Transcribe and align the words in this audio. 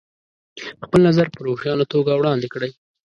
خپل 0.85 0.99
نظر 1.09 1.25
په 1.33 1.39
روښانه 1.47 1.85
توګه 1.93 2.11
وړاندې 2.15 2.47
کړئ. 2.53 2.71